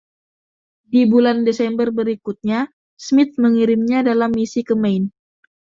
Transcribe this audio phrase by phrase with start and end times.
[0.91, 2.59] Di bulan Desember berikutnya,
[3.05, 5.07] Smith mengirimnya dalam misi ke Maine.